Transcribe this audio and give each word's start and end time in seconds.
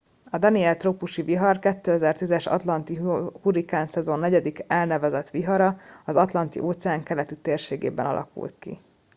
a 0.31 0.37
danielle 0.37 0.75
trópusi 0.75 1.21
vihar 1.21 1.55
a 1.55 1.59
2010 1.59 2.31
es 2.31 2.47
atlanti 2.47 2.95
hurrikánszezon 3.41 4.19
negyedik 4.19 4.63
elnevezett 4.67 5.29
vihara 5.29 5.77
az 6.05 6.15
atlanti 6.15 6.59
óceán 6.59 7.03
keleti 7.03 7.37
térségében 7.37 8.05
alakult 8.05 8.57
ki 8.59 8.79